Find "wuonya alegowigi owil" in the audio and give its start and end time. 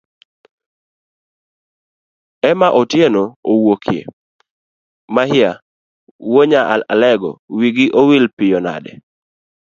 6.31-8.25